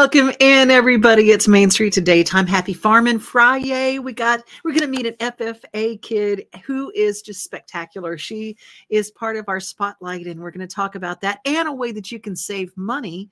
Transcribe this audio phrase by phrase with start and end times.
[0.00, 1.30] Welcome in, everybody.
[1.30, 2.46] It's Main Street to Daytime.
[2.46, 3.98] Happy Farming Friday.
[3.98, 8.16] We got we're gonna meet an FFA kid who is just spectacular.
[8.16, 8.56] She
[8.88, 12.10] is part of our spotlight, and we're gonna talk about that and a way that
[12.10, 13.28] you can save money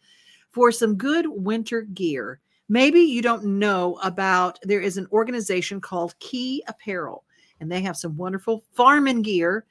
[0.51, 2.39] for some good winter gear.
[2.69, 7.25] Maybe you don't know about there is an organization called Key Apparel,
[7.61, 9.65] and they have some wonderful farming gear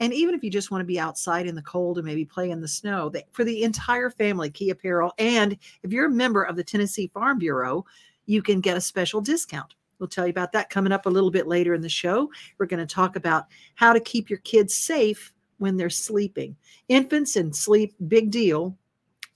[0.00, 2.50] and even if you just want to be outside in the cold and maybe play
[2.50, 5.12] in the snow, they, for the entire family, Key Apparel.
[5.18, 7.84] And if you're a member of the Tennessee Farm Bureau,
[8.26, 9.74] you can get a special discount.
[9.98, 12.28] We'll tell you about that coming up a little bit later in the show.
[12.58, 16.56] We're going to talk about how to keep your kids safe when they're sleeping.
[16.88, 18.76] Infants and sleep, big deal.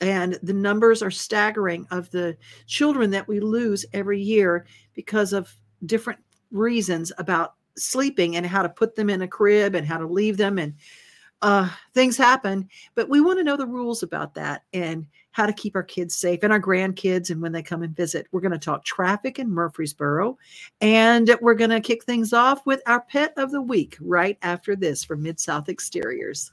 [0.01, 2.37] And the numbers are staggering of the
[2.67, 5.55] children that we lose every year because of
[5.87, 6.21] different
[6.51, 10.37] reasons about sleeping and how to put them in a crib and how to leave
[10.37, 10.75] them and
[11.41, 15.53] uh, things happen but we want to know the rules about that and how to
[15.53, 18.51] keep our kids safe and our grandkids and when they come and visit we're going
[18.51, 20.37] to talk traffic in murfreesboro
[20.81, 24.75] and we're going to kick things off with our pet of the week right after
[24.75, 26.53] this from mid south exteriors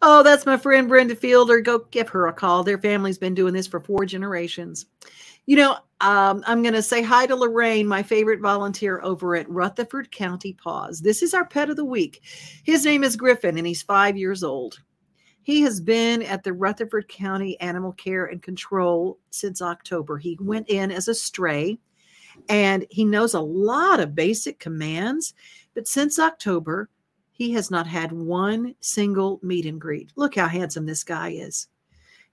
[0.00, 1.60] Oh, that's my friend Brenda Fielder.
[1.60, 2.62] Go give her a call.
[2.62, 4.86] Their family's been doing this for four generations.
[5.48, 9.48] You know, um, I'm going to say hi to Lorraine, my favorite volunteer over at
[9.48, 11.00] Rutherford County Paws.
[11.00, 12.22] This is our pet of the week.
[12.64, 14.78] His name is Griffin, and he's five years old.
[15.40, 20.18] He has been at the Rutherford County Animal Care and Control since October.
[20.18, 21.78] He went in as a stray
[22.50, 25.32] and he knows a lot of basic commands,
[25.72, 26.90] but since October,
[27.30, 30.12] he has not had one single meet and greet.
[30.14, 31.68] Look how handsome this guy is.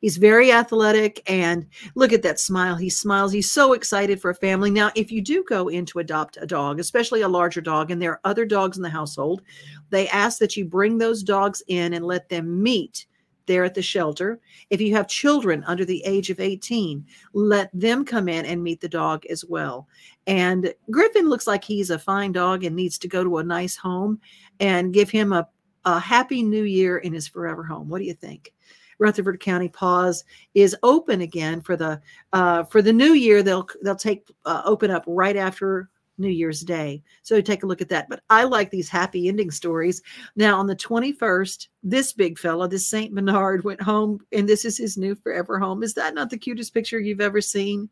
[0.01, 2.75] He's very athletic and look at that smile.
[2.75, 3.31] He smiles.
[3.31, 4.69] He's so excited for a family.
[4.69, 8.01] Now, if you do go in to adopt a dog, especially a larger dog, and
[8.01, 9.41] there are other dogs in the household,
[9.89, 13.07] they ask that you bring those dogs in and let them meet
[13.45, 14.39] there at the shelter.
[14.69, 18.81] If you have children under the age of 18, let them come in and meet
[18.81, 19.87] the dog as well.
[20.27, 23.75] And Griffin looks like he's a fine dog and needs to go to a nice
[23.75, 24.19] home
[24.59, 25.47] and give him a,
[25.85, 27.89] a happy new year in his forever home.
[27.89, 28.51] What do you think?
[28.99, 30.23] Rutherford County Paws
[30.53, 32.01] is open again for the
[32.33, 33.43] uh, for the new year.
[33.43, 37.03] They'll they'll take uh, open up right after New Year's Day.
[37.23, 38.09] So take a look at that.
[38.09, 40.01] But I like these happy ending stories.
[40.35, 44.77] Now on the 21st, this big fella, this Saint Bernard, went home, and this is
[44.77, 45.83] his new forever home.
[45.83, 47.89] Is that not the cutest picture you've ever seen?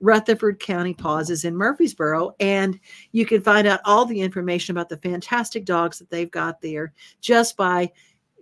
[0.00, 2.78] Rutherford County Paws is in Murfreesboro, and
[3.10, 6.92] you can find out all the information about the fantastic dogs that they've got there
[7.20, 7.90] just by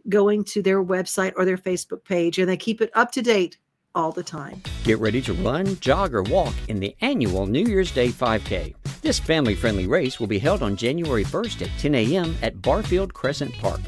[0.09, 3.59] going to their website or their Facebook page, and they keep it up to date
[3.95, 4.63] all the time.
[4.85, 8.75] Get ready to run, jog, or walk in the annual New Year's Day 5K.
[9.01, 12.37] This family friendly race will be held on January 1st at 10 a.m.
[12.43, 13.81] at Barfield Crescent Park.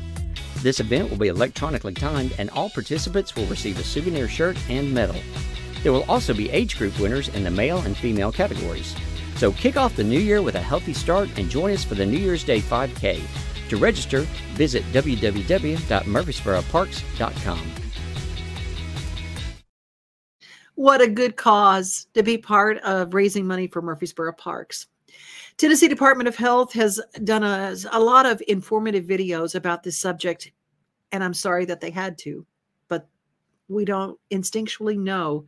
[0.63, 4.93] This event will be electronically timed, and all participants will receive a souvenir shirt and
[4.93, 5.21] medal.
[5.83, 8.97] There will also be age group winners in the male and female categories.
[9.37, 12.07] So kick off the new year with a healthy start and join us for the
[12.07, 13.21] New Year's Day 5K.
[13.69, 14.23] To register,
[14.55, 17.73] visit www.murfreesboroparks.com.
[20.75, 24.87] What a good cause to be part of raising money for Murfreesboro Parks.
[25.57, 30.53] Tennessee Department of Health has done a, a lot of informative videos about this subject,
[31.11, 32.47] and I'm sorry that they had to,
[32.87, 33.09] but
[33.67, 35.47] we don't instinctually know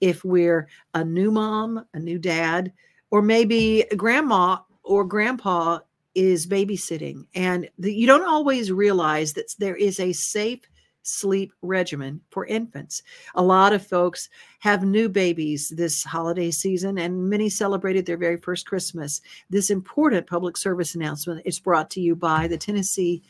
[0.00, 2.72] if we're a new mom, a new dad,
[3.10, 5.80] or maybe grandma or grandpa
[6.18, 7.28] is babysitting.
[7.36, 10.62] And the, you don't always realize that there is a safe
[11.02, 13.04] sleep regimen for infants.
[13.36, 14.28] A lot of folks
[14.58, 19.20] have new babies this holiday season, and many celebrated their very first Christmas.
[19.48, 23.22] This important public service announcement is brought to you by the Tennessee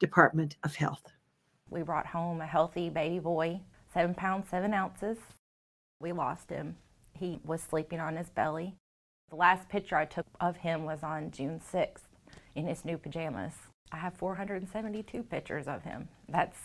[0.00, 1.04] Department of Health.
[1.70, 3.60] We brought home a healthy baby boy,
[3.94, 5.18] seven pounds, seven ounces.
[6.00, 6.74] We lost him.
[7.12, 8.74] He was sleeping on his belly.
[9.30, 12.02] The last picture I took of him was on June 6th
[12.54, 13.54] in his new pajamas.
[13.90, 16.08] I have 472 pictures of him.
[16.28, 16.56] That's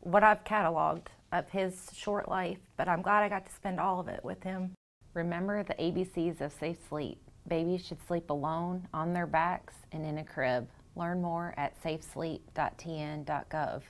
[0.00, 4.00] what I've cataloged of his short life, but I'm glad I got to spend all
[4.00, 4.72] of it with him.
[5.14, 7.20] Remember the ABCs of safe sleep.
[7.48, 10.68] Babies should sleep alone, on their backs, and in a crib.
[10.96, 13.82] Learn more at safesleep.tn.gov.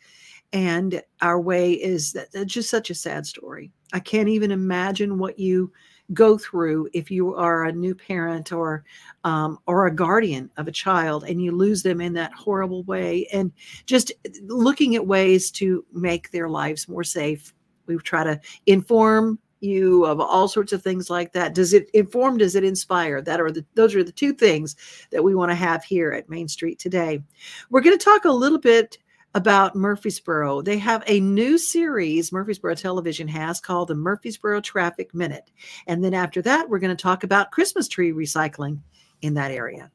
[0.52, 3.70] And our way is that that's just such a sad story.
[3.93, 5.72] I can't even imagine what you
[6.12, 8.84] go through if you are a new parent or
[9.25, 13.26] um, or a guardian of a child and you lose them in that horrible way
[13.32, 13.52] and
[13.87, 14.12] just
[14.43, 17.55] looking at ways to make their lives more safe.
[17.87, 21.55] We try to inform you of all sorts of things like that.
[21.55, 23.22] Does it inform does it inspire?
[23.22, 24.76] That are the those are the two things
[25.10, 27.22] that we want to have here at main street today.
[27.70, 28.98] We're going to talk a little bit
[29.34, 30.62] about Murfreesboro.
[30.62, 35.50] They have a new series Murfreesboro Television has called the Murfreesboro Traffic Minute.
[35.87, 38.81] And then after that, we're going to talk about Christmas tree recycling
[39.23, 39.90] in that area.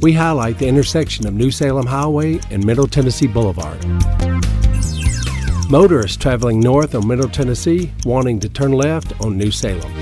[0.00, 3.84] We highlight the intersection of New Salem Highway and Middle Tennessee Boulevard.
[5.68, 9.92] Motorists traveling north on Middle Tennessee wanting to turn left on New Salem.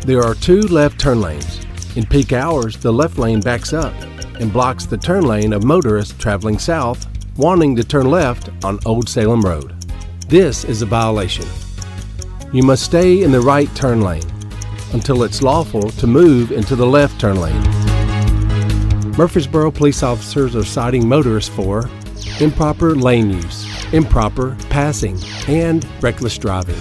[0.00, 1.67] There are two left turn lanes.
[1.98, 3.92] In peak hours, the left lane backs up
[4.38, 9.08] and blocks the turn lane of motorists traveling south wanting to turn left on Old
[9.08, 9.74] Salem Road.
[10.28, 11.44] This is a violation.
[12.52, 14.22] You must stay in the right turn lane
[14.92, 17.62] until it's lawful to move into the left turn lane.
[19.16, 21.90] Murfreesboro police officers are citing motorists for
[22.38, 25.18] improper lane use, improper passing,
[25.48, 26.78] and reckless driving.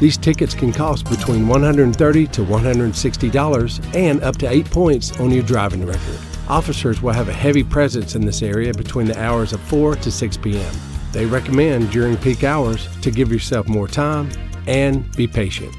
[0.00, 5.42] These tickets can cost between 130 to $160 and up to 8 points on your
[5.42, 6.18] driving record.
[6.48, 10.10] Officers will have a heavy presence in this area between the hours of 4 to
[10.10, 10.74] 6 p.m.
[11.12, 14.30] They recommend during peak hours to give yourself more time
[14.66, 15.74] and be patient.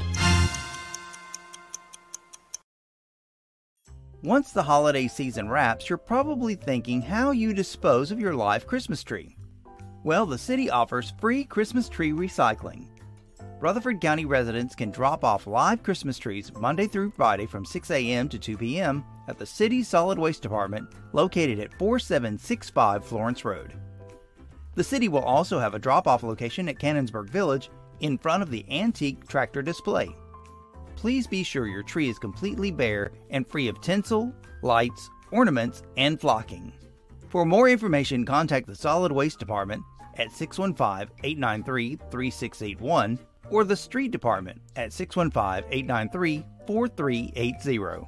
[4.22, 9.04] Once the holiday season wraps, you're probably thinking how you dispose of your live Christmas
[9.04, 9.36] tree.
[10.04, 12.86] Well, the city offers free Christmas tree recycling.
[13.62, 18.28] Rutherford County residents can drop off live Christmas trees Monday through Friday from 6 a.m.
[18.28, 19.06] to 2 p.m.
[19.28, 23.74] at the city's solid waste department located at 4765 Florence Road.
[24.74, 27.70] The city will also have a drop off location at Cannonsburgh Village
[28.00, 30.10] in front of the antique tractor display.
[30.96, 36.20] Please be sure your tree is completely bare and free of tinsel, lights, ornaments, and
[36.20, 36.74] flocking.
[37.30, 39.84] For more information, contact the Solid Waste Department
[40.18, 43.20] at 615 893 3681
[43.52, 48.08] or the Street Department at 615 893 4380.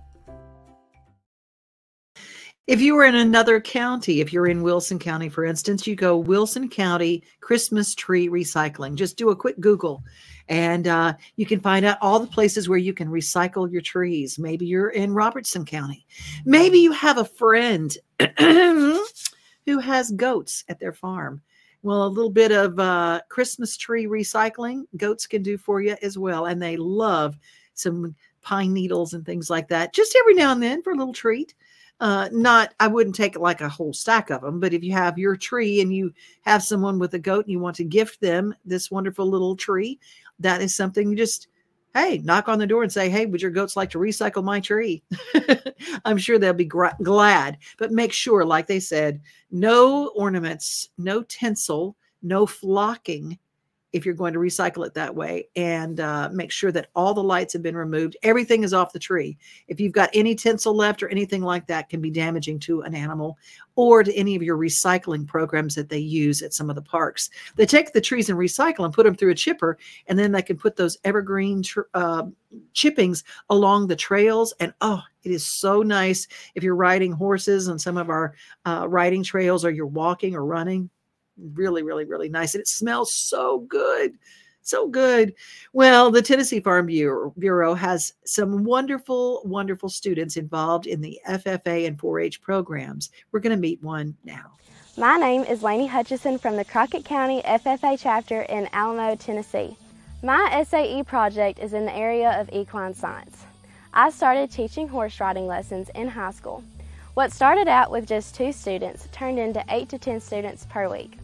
[2.65, 6.17] If you were in another county, if you're in Wilson County, for instance, you go
[6.17, 8.95] Wilson County Christmas Tree Recycling.
[8.95, 10.01] Just do a quick Google
[10.50, 14.38] and uh, you can find out all the places where you can recycle your trees.
[14.38, 16.05] Maybe you're in Robertson County.
[16.45, 17.95] Maybe you have a friend
[18.39, 21.41] who has goats at their farm
[21.84, 26.18] well, a little bit of uh, Christmas tree recycling, goats can do for you as
[26.18, 26.46] well.
[26.46, 27.38] And they love
[27.74, 31.13] some pine needles and things like that, just every now and then for a little
[31.13, 31.54] treat.
[32.00, 35.18] Uh, not, I wouldn't take like a whole stack of them, but if you have
[35.18, 38.56] your tree and you have someone with a goat and you want to gift them
[38.66, 40.00] this wonderful little tree,
[40.40, 41.48] that is something you just
[41.93, 44.59] hey, knock on the door and say, hey, would your goats like to recycle my
[44.59, 45.03] tree?
[46.05, 47.57] I'm sure they'll be gra- glad.
[47.77, 49.21] But make sure, like they said,
[49.51, 53.38] no ornaments, no tinsel, no flocking
[53.93, 57.23] if you're going to recycle it that way and uh, make sure that all the
[57.23, 58.17] lights have been removed.
[58.23, 59.38] Everything is off the tree.
[59.67, 62.95] If you've got any tinsel left or anything like that can be damaging to an
[62.95, 63.38] animal
[63.75, 67.29] or to any of your recycling programs that they use at some of the parks.
[67.55, 70.41] They take the trees and recycle and put them through a chipper and then they
[70.41, 72.23] can put those evergreen tr- uh,
[72.73, 77.79] chippings along the trails and oh it is so nice if you're riding horses on
[77.79, 78.35] some of our
[78.65, 80.89] uh, riding trails or you're walking or running
[81.38, 82.54] really, really, really nice.
[82.54, 84.18] And it smells so good.
[84.62, 85.34] So good.
[85.74, 92.00] Well, the Tennessee Farm Bureau, has some wonderful, wonderful students involved in the FFA and
[92.00, 93.10] 4 H programs.
[93.32, 94.54] We're going to meet one now.
[94.98, 99.75] My name is Lainey Hutchison from the Crockett County FFA chapter in Alamo, Tennessee.
[100.22, 103.44] My SAE project is in the area of equine science.
[103.94, 106.63] I started teaching horse riding lessons in high school.
[107.16, 111.18] What started out with just two students turned into 8 to 10 students per week.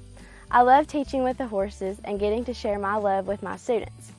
[0.51, 4.13] I love teaching with the horses and getting to share my love with my students.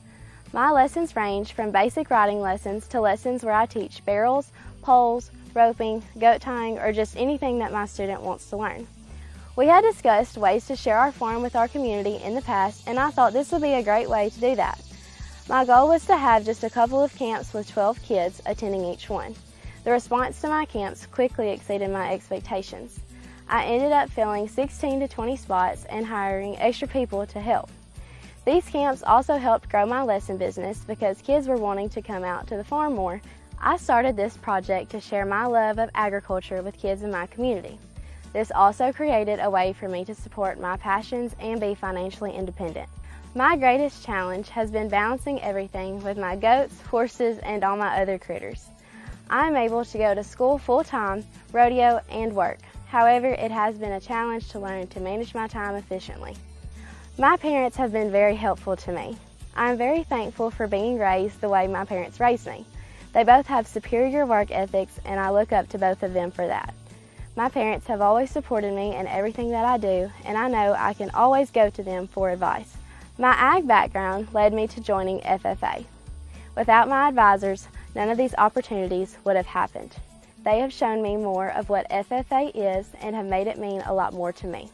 [0.53, 4.49] My lessons range from basic riding lessons to lessons where I teach barrels,
[4.81, 8.87] poles, roping, goat tying, or just anything that my student wants to learn.
[9.57, 12.97] We had discussed ways to share our farm with our community in the past, and
[12.97, 14.81] I thought this would be a great way to do that.
[15.49, 19.09] My goal was to have just a couple of camps with 12 kids attending each
[19.09, 19.35] one.
[19.83, 23.01] The response to my camps quickly exceeded my expectations.
[23.51, 27.69] I ended up filling 16 to 20 spots and hiring extra people to help.
[28.45, 32.47] These camps also helped grow my lesson business because kids were wanting to come out
[32.47, 33.21] to the farm more.
[33.59, 37.77] I started this project to share my love of agriculture with kids in my community.
[38.31, 42.87] This also created a way for me to support my passions and be financially independent.
[43.35, 48.17] My greatest challenge has been balancing everything with my goats, horses, and all my other
[48.17, 48.67] critters.
[49.29, 52.59] I am able to go to school full time, rodeo, and work.
[52.91, 56.35] However, it has been a challenge to learn to manage my time efficiently.
[57.17, 59.15] My parents have been very helpful to me.
[59.55, 62.65] I am very thankful for being raised the way my parents raised me.
[63.13, 66.45] They both have superior work ethics, and I look up to both of them for
[66.45, 66.73] that.
[67.37, 70.93] My parents have always supported me in everything that I do, and I know I
[70.93, 72.75] can always go to them for advice.
[73.17, 75.85] My ag background led me to joining FFA.
[76.57, 79.95] Without my advisors, none of these opportunities would have happened.
[80.43, 83.93] They have shown me more of what FFA is and have made it mean a
[83.93, 84.71] lot more to me.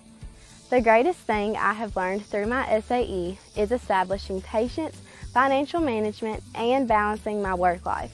[0.70, 5.02] The greatest thing I have learned through my SAE is establishing patience,
[5.34, 8.12] financial management, and balancing my work life.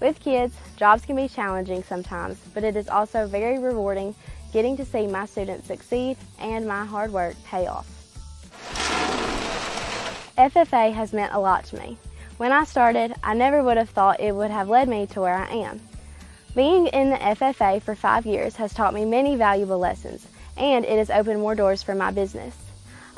[0.00, 4.14] With kids, jobs can be challenging sometimes, but it is also very rewarding
[4.52, 7.88] getting to see my students succeed and my hard work pay off.
[10.36, 11.96] FFA has meant a lot to me.
[12.36, 15.34] When I started, I never would have thought it would have led me to where
[15.36, 15.80] I am.
[16.54, 20.98] Being in the FFA for five years has taught me many valuable lessons, and it
[20.98, 22.54] has opened more doors for my business.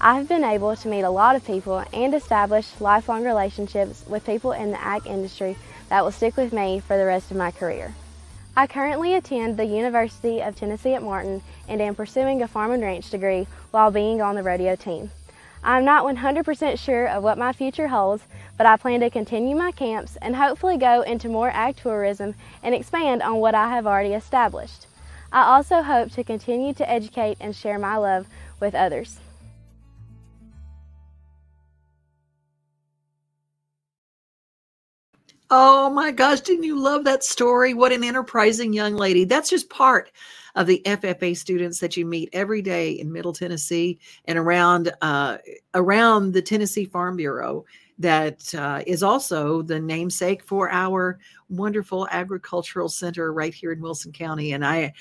[0.00, 4.24] I have been able to meet a lot of people and establish lifelong relationships with
[4.24, 5.58] people in the ag industry
[5.90, 7.94] that will stick with me for the rest of my career.
[8.56, 12.82] I currently attend the University of Tennessee at Martin and am pursuing a farm and
[12.82, 15.10] ranch degree while being on the rodeo team.
[15.66, 18.23] I'm not 100% sure of what my future holds,
[18.56, 22.73] but I plan to continue my camps and hopefully go into more ag tourism and
[22.73, 24.87] expand on what I have already established.
[25.32, 28.28] I also hope to continue to educate and share my love
[28.61, 29.18] with others.
[35.50, 37.75] Oh my gosh, didn't you love that story?
[37.75, 39.25] What an enterprising young lady.
[39.25, 40.12] That's just part
[40.56, 45.38] of the FFA students that you meet every day in Middle Tennessee and around uh,
[45.75, 47.64] around the Tennessee Farm Bureau.
[47.98, 54.12] That uh, is also the namesake for our wonderful agricultural center right here in Wilson
[54.12, 54.92] County, and I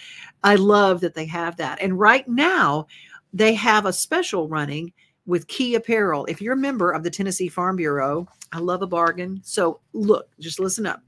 [0.43, 1.81] I love that they have that.
[1.81, 2.88] And right now,
[3.33, 4.93] they have a special running
[5.25, 6.25] with Key Apparel.
[6.25, 9.41] If you're a member of the Tennessee Farm Bureau, I love a bargain.
[9.43, 11.01] So look, just listen up.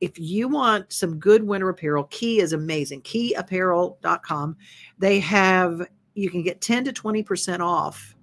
[0.00, 3.02] If you want some good winter apparel, Key is amazing.
[3.02, 4.56] Keyapparel.com.
[4.98, 8.14] They have, you can get 10 to 20% off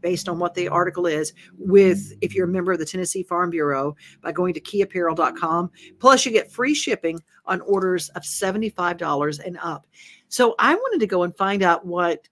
[0.00, 3.50] based on what the article is with if you're a member of the Tennessee Farm
[3.50, 9.58] Bureau by going to keyapparel.com plus you get free shipping on orders of $75 and
[9.62, 9.86] up.
[10.28, 12.28] So I wanted to go and find out what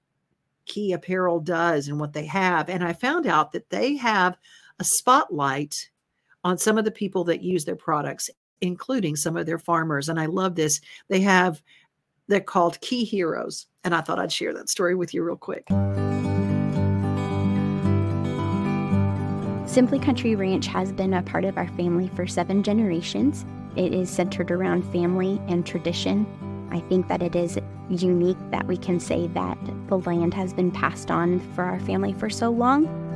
[0.67, 4.37] Key Apparel does and what they have and I found out that they have
[4.79, 5.91] a spotlight
[6.45, 10.19] on some of the people that use their products including some of their farmers and
[10.19, 10.81] I love this.
[11.09, 11.63] They have
[12.29, 15.67] they're called Key Heroes and I thought I'd share that story with you real quick.
[19.67, 23.45] Simply Country Ranch has been a part of our family for seven generations.
[23.77, 26.27] It is centered around family and tradition.
[26.73, 27.59] I think that it is
[27.91, 32.13] unique that we can say that the land has been passed on for our family
[32.15, 33.08] for so long.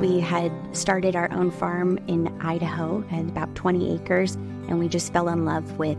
[0.00, 4.34] We had started our own farm in Idaho at about 20 acres,
[4.68, 5.96] and we just fell in love with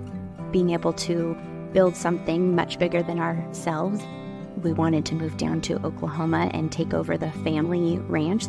[0.52, 1.36] being able to
[1.72, 4.02] build something much bigger than ourselves.
[4.62, 8.48] We wanted to move down to Oklahoma and take over the family ranch.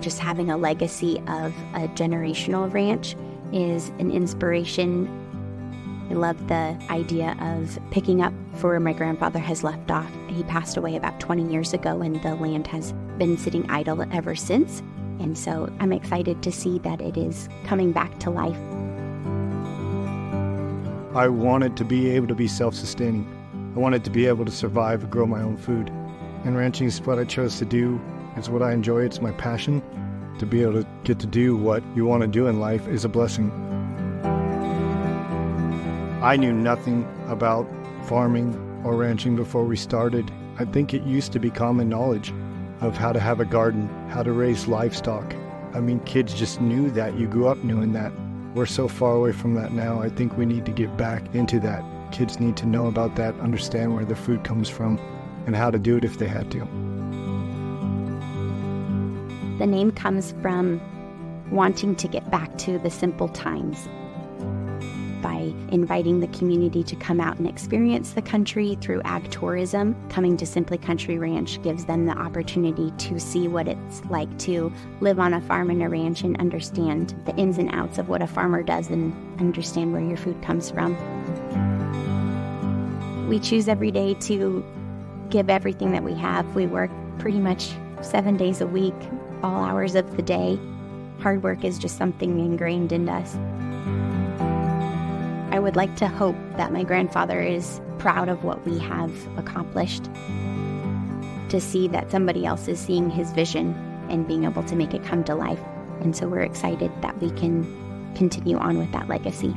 [0.00, 3.16] Just having a legacy of a generational ranch
[3.52, 5.08] is an inspiration.
[6.10, 10.10] I love the idea of picking up for where my grandfather has left off.
[10.28, 14.34] He passed away about 20 years ago, and the land has been sitting idle ever
[14.34, 14.82] since.
[15.18, 18.56] And so I'm excited to see that it is coming back to life.
[21.16, 23.26] I wanted to be able to be self sustaining.
[23.74, 25.88] I wanted to be able to survive and grow my own food.
[26.44, 28.00] And ranching is what I chose to do.
[28.36, 29.82] It's what I enjoy, it's my passion.
[30.38, 33.04] To be able to get to do what you want to do in life is
[33.04, 33.50] a blessing.
[36.22, 37.66] I knew nothing about
[38.04, 38.54] farming
[38.84, 40.30] or ranching before we started.
[40.58, 42.32] I think it used to be common knowledge
[42.80, 45.34] of how to have a garden, how to raise livestock.
[45.74, 47.18] I mean, kids just knew that.
[47.18, 48.12] You grew up knowing that.
[48.54, 50.00] We're so far away from that now.
[50.00, 51.84] I think we need to get back into that.
[52.12, 54.98] Kids need to know about that, understand where their food comes from,
[55.46, 56.60] and how to do it if they had to.
[59.58, 60.80] The name comes from
[61.50, 63.88] wanting to get back to the simple times
[65.22, 69.96] by inviting the community to come out and experience the country through ag tourism.
[70.08, 74.72] Coming to Simply Country Ranch gives them the opportunity to see what it's like to
[75.00, 78.22] live on a farm and a ranch and understand the ins and outs of what
[78.22, 80.96] a farmer does and understand where your food comes from.
[83.28, 84.64] We choose every day to
[85.30, 86.54] give everything that we have.
[86.54, 88.94] We work pretty much seven days a week,
[89.42, 90.58] all hours of the day.
[91.20, 93.36] Hard work is just something ingrained in us.
[95.66, 100.04] Would like to hope that my grandfather is proud of what we have accomplished,
[101.48, 103.74] to see that somebody else is seeing his vision
[104.08, 105.58] and being able to make it come to life.
[106.02, 107.64] And so we're excited that we can
[108.14, 109.56] continue on with that legacy.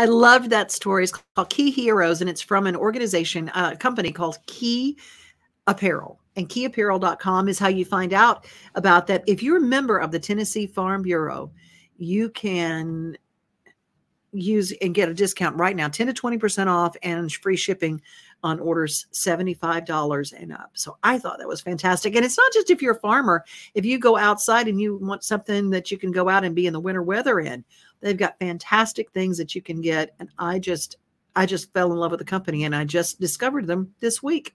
[0.00, 1.04] I loved that story.
[1.04, 4.96] It's called Key Heroes, and it's from an organization, uh, a company called Key
[5.66, 6.18] Apparel.
[6.36, 8.46] And keyapparel.com is how you find out
[8.76, 9.22] about that.
[9.26, 11.52] If you're a member of the Tennessee Farm Bureau,
[11.98, 13.18] you can
[14.32, 18.00] use and get a discount right now 10 to 20% off and free shipping
[18.42, 20.70] on orders $75 and up.
[20.74, 22.16] So I thought that was fantastic.
[22.16, 25.24] And it's not just if you're a farmer, if you go outside and you want
[25.24, 27.64] something that you can go out and be in the winter weather in,
[28.00, 30.14] They've got fantastic things that you can get.
[30.18, 30.96] And I just,
[31.36, 34.54] I just fell in love with the company and I just discovered them this week.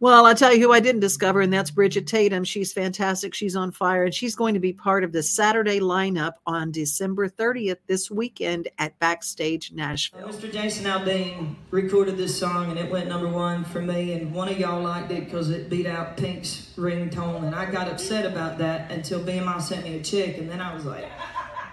[0.00, 2.44] Well, I'll tell you who I didn't discover, and that's Bridgette Tatum.
[2.44, 3.34] She's fantastic.
[3.34, 7.28] She's on fire, and she's going to be part of the Saturday lineup on December
[7.28, 10.28] 30th this weekend at Backstage Nashville.
[10.28, 10.52] Uh, Mr.
[10.52, 14.12] Jason Aldean recorded this song, and it went number one for me.
[14.12, 17.88] And one of y'all liked it because it beat out Pink's ringtone, and I got
[17.88, 21.10] upset about that until BMI sent me a check, and then I was like.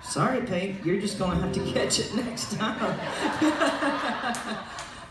[0.04, 3.00] Sorry, Pink, you're just going to have to catch it next time.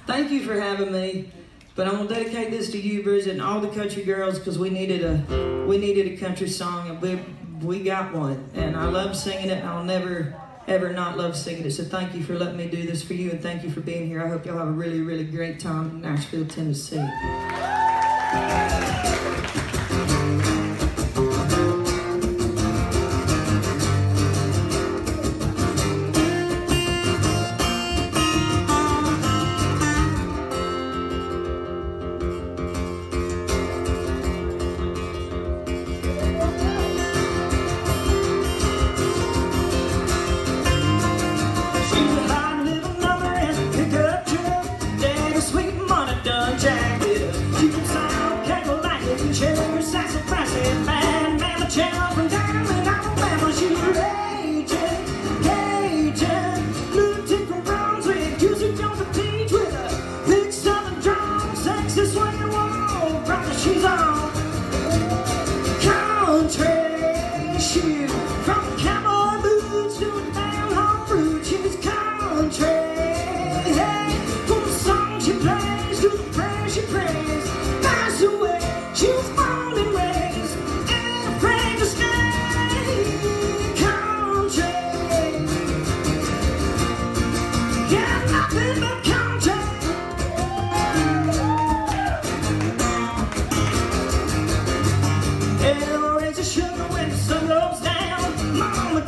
[0.07, 1.33] Thank you for having me.
[1.77, 4.71] But I'm gonna dedicate this to you, Bridgette, and all the country girls, because we
[4.71, 7.19] needed a we needed a country song, and we
[7.63, 8.49] we got one.
[8.55, 9.65] And I love singing it.
[9.65, 11.73] I'll never ever not love singing it.
[11.73, 14.07] So thank you for letting me do this for you, and thank you for being
[14.07, 14.25] here.
[14.25, 17.05] I hope y'all have a really really great time in Nashville, Tennessee.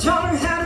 [0.06, 0.65] taught her how to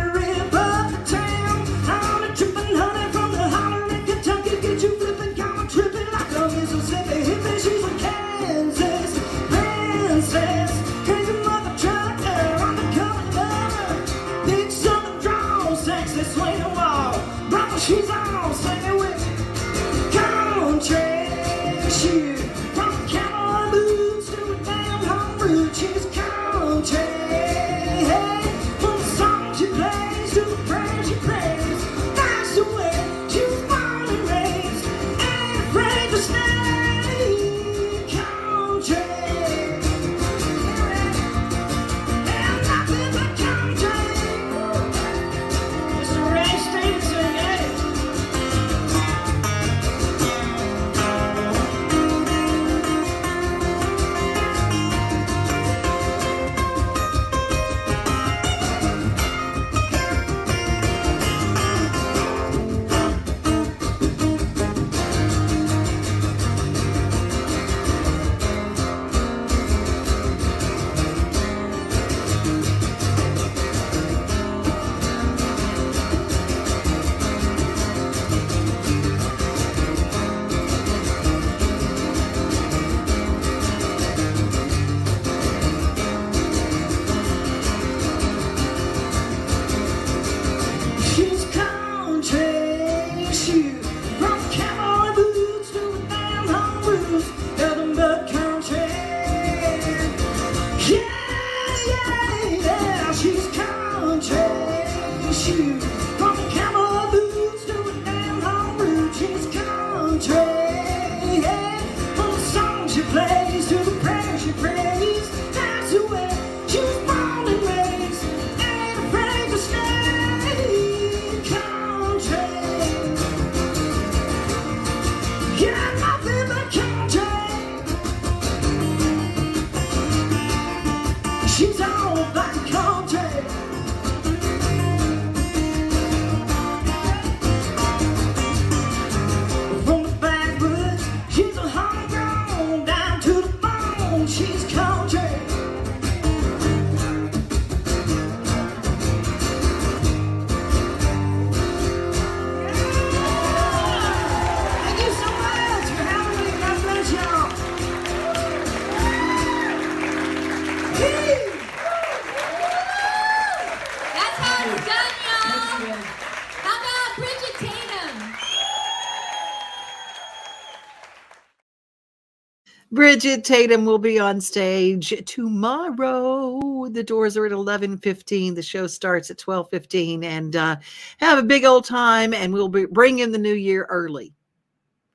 [173.01, 176.87] Bridgette Tatum will be on stage tomorrow.
[176.91, 178.55] The doors are at 11:15.
[178.55, 180.77] The show starts at 12:15 and uh,
[181.17, 184.35] have a big old time and we'll be bring in the new year early.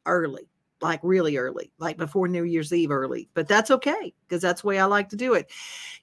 [0.08, 0.50] Early.
[0.82, 3.30] Like really early, like before New Year's Eve early.
[3.34, 5.50] But that's okay because that's the way I like to do it.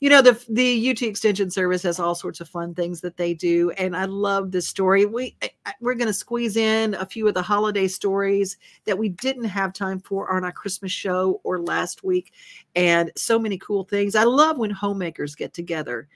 [0.00, 3.34] You know, the the UT Extension Service has all sorts of fun things that they
[3.34, 5.04] do and I love this story.
[5.04, 5.36] We
[5.80, 9.72] we're going to squeeze in a few of the holiday stories that we didn't have
[9.72, 12.32] time for on our Christmas show or last week.
[12.74, 14.14] And so many cool things.
[14.14, 16.08] I love when homemakers get together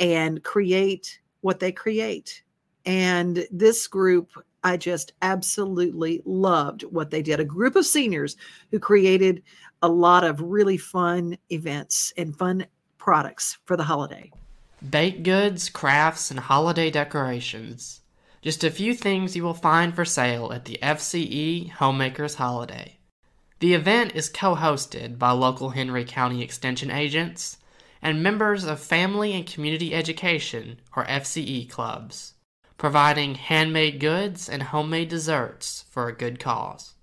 [0.00, 2.42] and create what they create.
[2.84, 4.30] And this group,
[4.64, 7.40] I just absolutely loved what they did.
[7.40, 8.36] A group of seniors
[8.70, 9.42] who created
[9.82, 12.66] a lot of really fun events and fun
[12.98, 14.30] products for the holiday.
[14.88, 18.00] Baked goods, crafts, and holiday decorations.
[18.42, 22.98] Just a few things you will find for sale at the FCE Homemakers Holiday.
[23.60, 27.58] The event is co hosted by local Henry County Extension agents
[28.00, 32.34] and members of Family and Community Education, or FCE clubs,
[32.78, 36.94] providing handmade goods and homemade desserts for a good cause.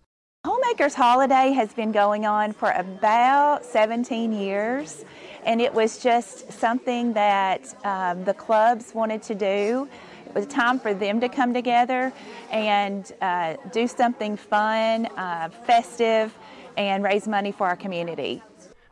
[0.45, 5.03] Homemakers Holiday has been going on for about 17 years,
[5.43, 9.87] and it was just something that um, the clubs wanted to do.
[10.25, 12.13] It was time for them to come together
[12.51, 16.33] and uh, do something fun, uh, festive,
[16.77, 18.41] and raise money for our community.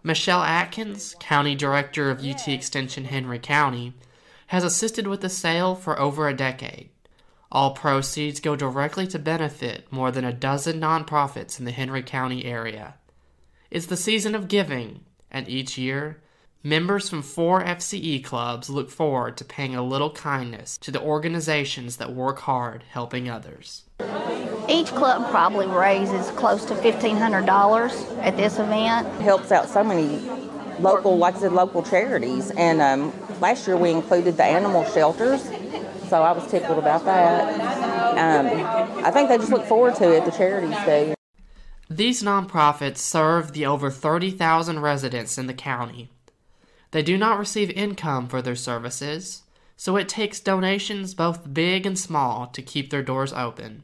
[0.03, 3.93] Michelle Atkins, County Director of UT Extension Henry County,
[4.47, 6.89] has assisted with the sale for over a decade.
[7.51, 12.45] All proceeds go directly to benefit more than a dozen nonprofits in the Henry County
[12.45, 12.95] area.
[13.69, 16.21] It's the season of giving, and each year,
[16.63, 21.97] members from four FCE clubs look forward to paying a little kindness to the organizations
[21.97, 23.83] that work hard helping others.
[24.69, 29.07] Each club probably raises close to $1,500 at this event.
[29.07, 30.17] It helps out so many
[30.79, 32.49] local, like I said, local charities.
[32.51, 35.43] And um, last year we included the animal shelters,
[36.07, 38.17] so I was tickled about that.
[38.17, 40.25] Um, I think they just look forward to it.
[40.25, 41.13] The charities do.
[41.89, 46.09] These nonprofits serve the over 30,000 residents in the county.
[46.91, 49.43] They do not receive income for their services,
[49.77, 53.83] so it takes donations both big and small to keep their doors open.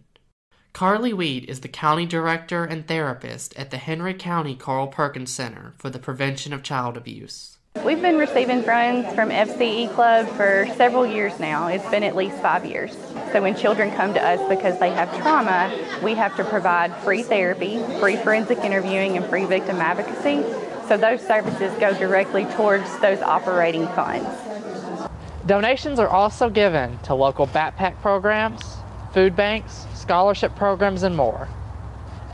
[0.74, 5.74] Carly Wheat is the county director and therapist at the Henry County Carl Perkins Center
[5.78, 7.59] for the Prevention of Child Abuse.
[7.90, 11.68] We've been receiving funds from FCE Club for several years now.
[11.68, 12.96] It's been at least five years.
[13.32, 15.72] So when children come to us because they have trauma,
[16.04, 20.44] we have to provide free therapy, free forensic interviewing, and free victim advocacy.
[20.88, 24.30] So those services go directly towards those operating funds.
[25.46, 28.62] Donations are also given to local backpack programs,
[29.14, 31.48] food banks, scholarship programs, and more.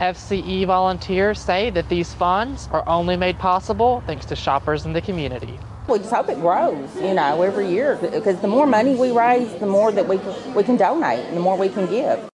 [0.00, 5.00] FCE volunteers say that these funds are only made possible thanks to shoppers in the
[5.00, 5.58] community.
[5.88, 9.52] We just hope it grows, you know, every year because the more money we raise,
[9.54, 12.28] the more that we can, we can donate and the more we can give.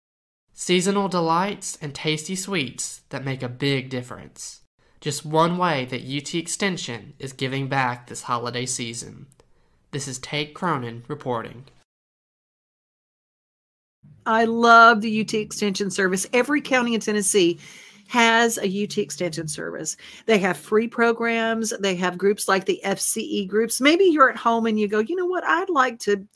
[0.52, 4.62] Seasonal delights and tasty sweets that make a big difference.
[5.00, 9.26] Just one way that UT Extension is giving back this holiday season.
[9.90, 11.64] This is Tate Cronin reporting.
[14.26, 16.26] I love the UT Extension Service.
[16.32, 17.58] Every county in Tennessee
[18.08, 19.96] has a UT Extension Service.
[20.26, 21.72] They have free programs.
[21.80, 23.80] They have groups like the FCE groups.
[23.80, 25.44] Maybe you're at home and you go, you know what?
[25.44, 26.26] I'd like to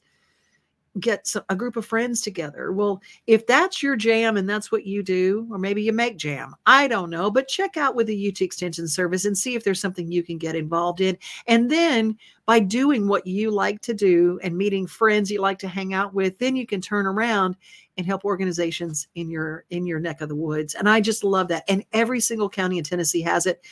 [1.00, 2.72] get some, a group of friends together.
[2.72, 6.54] Well, if that's your jam and that's what you do, or maybe you make jam,
[6.66, 9.80] I don't know, but check out with the UT Extension Service and see if there's
[9.80, 11.16] something you can get involved in.
[11.46, 15.68] And then by doing what you like to do and meeting friends you like to
[15.68, 17.56] hang out with, then you can turn around
[17.96, 20.74] and help organizations in your in your neck of the woods.
[20.74, 21.64] And I just love that.
[21.68, 23.64] And every single county in Tennessee has it,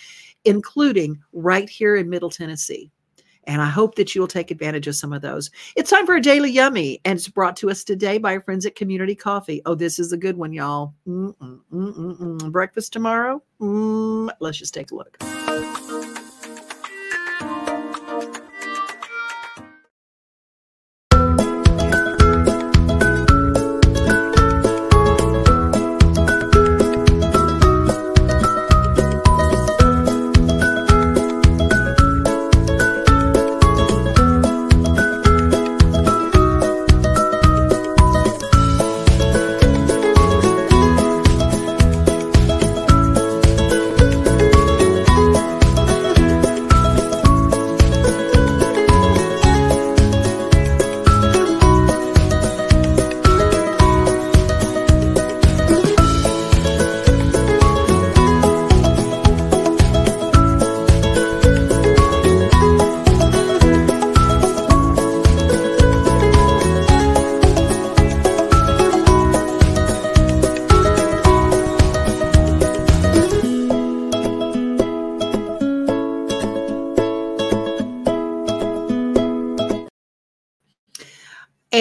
[0.45, 2.91] including right here in Middle Tennessee.
[3.47, 5.51] And I hope that you'll take advantage of some of those.
[5.77, 8.67] It's time for a daily yummy, and it's brought to us today by our friends
[8.67, 9.61] at Community Coffee.
[9.67, 10.95] Oh, this is a good one, y'all.
[11.07, 12.53] Mm-mm, mm-mm, mm.
[12.53, 13.43] Breakfast tomorrow?
[13.61, 15.19] Mm, let's just take a look.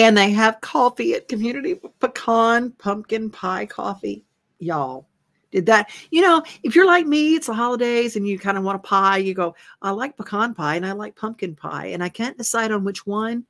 [0.04, 4.22] And they have coffee at Community Pecan Pumpkin Pie Coffee.
[4.58, 5.08] Y'all,
[5.50, 5.88] did that.
[6.10, 8.80] You know, if you're like me, it's the holidays and you kind of want a
[8.80, 12.36] pie, you go, I like pecan pie and I like pumpkin pie, and I can't
[12.36, 13.46] decide on which one.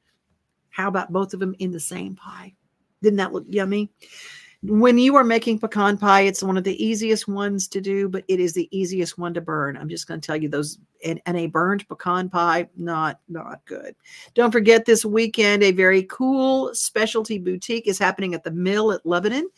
[0.70, 2.54] How about both of them in the same pie?
[3.02, 3.90] Didn't that look yummy?
[4.66, 8.24] When you are making pecan pie, it's one of the easiest ones to do, but
[8.28, 9.76] it is the easiest one to burn.
[9.76, 13.62] I'm just going to tell you those and, and a burned pecan pie, not not
[13.66, 13.94] good.
[14.32, 19.04] Don't forget this weekend, a very cool specialty boutique is happening at the mill at
[19.04, 19.50] Lebanon.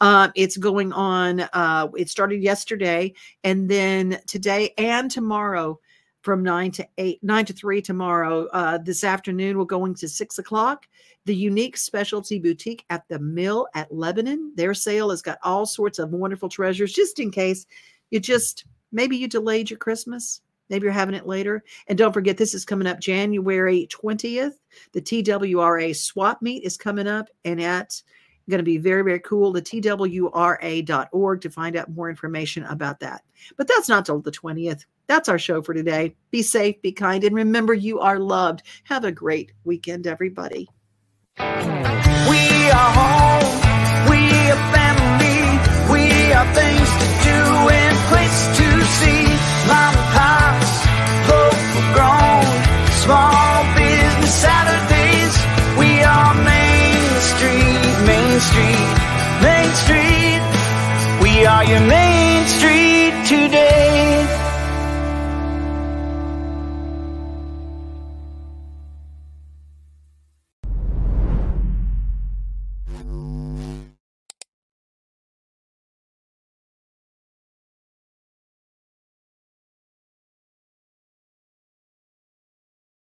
[0.00, 1.40] Uh, it's going on.
[1.52, 3.12] Uh, it started yesterday,
[3.44, 5.78] and then today and tomorrow
[6.22, 8.46] from nine to eight, nine to three tomorrow.
[8.52, 10.86] Uh, this afternoon, we're going to six o'clock.
[11.24, 14.52] The unique specialty boutique at the mill at Lebanon.
[14.56, 17.66] Their sale has got all sorts of wonderful treasures, just in case
[18.10, 20.40] you just maybe you delayed your Christmas.
[20.70, 21.64] Maybe you're having it later.
[21.86, 24.54] And don't forget, this is coming up January 20th.
[24.92, 28.02] The TWRA swap meet is coming up, and at
[28.48, 29.52] going to be very, very cool.
[29.52, 33.22] The TWRA.org to find out more information about that.
[33.56, 34.84] But that's not till the 20th.
[35.06, 36.14] That's our show for today.
[36.30, 38.62] Be safe, be kind, and remember you are loved.
[38.84, 40.68] Have a great weekend, everybody.
[41.38, 44.10] We are home.
[44.10, 45.40] We are family.
[45.92, 47.40] We are things to do
[47.72, 49.24] and place to see.
[49.68, 50.72] Mom and pops,
[51.28, 52.44] local grown,
[53.04, 54.87] small business Saturdays.
[58.38, 60.42] Main Street, Main Street.
[61.20, 64.47] We are your Main Street today.